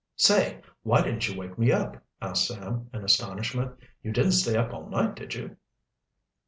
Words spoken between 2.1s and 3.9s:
asked Sam in astonishment.